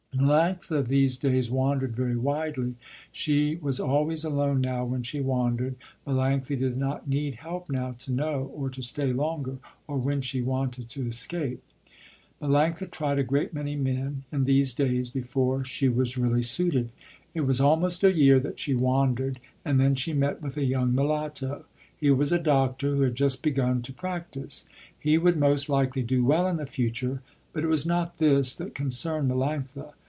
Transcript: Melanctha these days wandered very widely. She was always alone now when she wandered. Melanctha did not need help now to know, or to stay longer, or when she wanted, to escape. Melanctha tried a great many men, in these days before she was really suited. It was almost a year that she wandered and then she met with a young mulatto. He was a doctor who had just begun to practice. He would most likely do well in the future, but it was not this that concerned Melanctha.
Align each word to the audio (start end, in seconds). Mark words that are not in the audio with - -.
Melanctha 0.13 0.85
these 0.85 1.15
days 1.15 1.49
wandered 1.49 1.95
very 1.95 2.17
widely. 2.17 2.75
She 3.13 3.55
was 3.55 3.79
always 3.79 4.25
alone 4.25 4.59
now 4.59 4.83
when 4.83 5.03
she 5.03 5.21
wandered. 5.21 5.77
Melanctha 6.05 6.59
did 6.59 6.75
not 6.77 7.07
need 7.07 7.35
help 7.35 7.69
now 7.69 7.93
to 7.99 8.11
know, 8.11 8.51
or 8.53 8.69
to 8.71 8.83
stay 8.83 9.13
longer, 9.13 9.57
or 9.87 9.97
when 9.97 10.19
she 10.19 10.41
wanted, 10.41 10.89
to 10.89 11.05
escape. 11.07 11.63
Melanctha 12.41 12.91
tried 12.91 13.19
a 13.19 13.23
great 13.23 13.53
many 13.53 13.77
men, 13.77 14.25
in 14.33 14.43
these 14.43 14.73
days 14.73 15.09
before 15.09 15.63
she 15.63 15.87
was 15.87 16.17
really 16.17 16.43
suited. 16.43 16.91
It 17.33 17.41
was 17.47 17.61
almost 17.61 18.03
a 18.03 18.13
year 18.13 18.39
that 18.41 18.59
she 18.59 18.75
wandered 18.75 19.39
and 19.63 19.79
then 19.79 19.95
she 19.95 20.13
met 20.13 20.41
with 20.41 20.57
a 20.57 20.65
young 20.65 20.93
mulatto. 20.93 21.65
He 21.97 22.11
was 22.11 22.33
a 22.33 22.37
doctor 22.37 22.95
who 22.95 23.01
had 23.03 23.15
just 23.15 23.41
begun 23.41 23.81
to 23.83 23.93
practice. 23.93 24.65
He 24.99 25.17
would 25.17 25.37
most 25.37 25.69
likely 25.69 26.03
do 26.03 26.23
well 26.23 26.47
in 26.47 26.57
the 26.57 26.65
future, 26.67 27.21
but 27.53 27.63
it 27.63 27.67
was 27.67 27.85
not 27.85 28.17
this 28.17 28.53
that 28.55 28.75
concerned 28.75 29.31
Melanctha. 29.31 29.93